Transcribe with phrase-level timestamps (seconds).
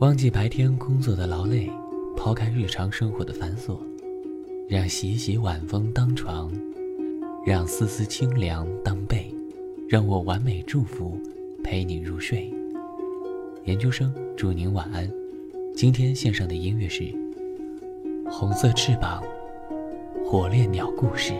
[0.00, 1.68] 忘记白天工作的劳累
[2.16, 3.80] 抛开日常生活的繁琐
[4.68, 6.52] 让习习晚风当床
[7.44, 9.34] 让丝丝清凉当被
[9.88, 11.20] 让我完美祝福
[11.64, 12.48] 陪你入睡。
[13.64, 15.10] 研究生祝您晚安。
[15.74, 17.12] 今天献上的音乐是
[18.30, 19.20] 红色翅膀
[20.24, 21.32] 火烈鸟故事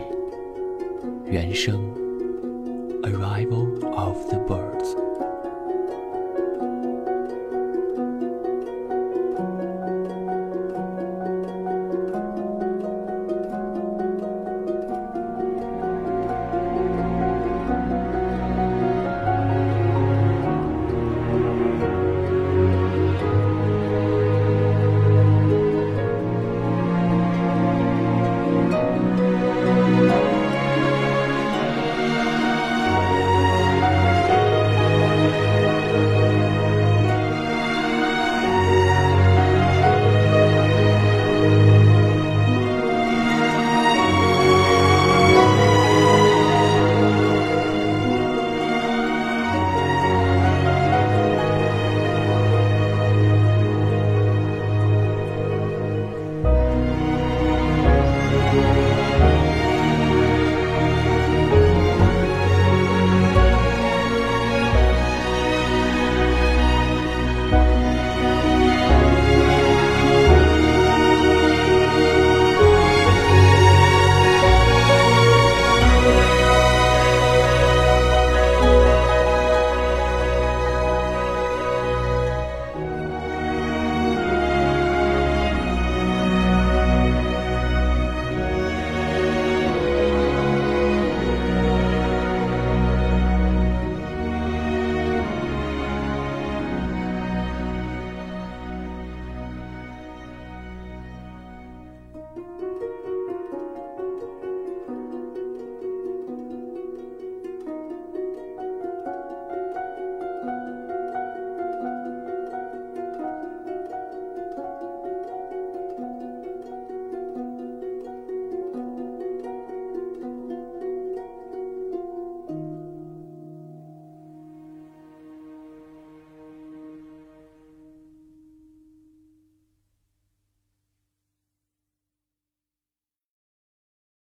[1.25, 1.79] 原声
[3.03, 5.08] arrival of the birds